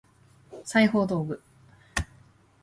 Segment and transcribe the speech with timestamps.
[0.63, 1.39] 裁縫道具